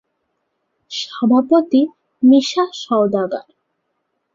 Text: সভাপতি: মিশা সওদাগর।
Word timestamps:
সভাপতি: 0.91 1.81
মিশা 2.23 2.63
সওদাগর। 2.81 3.45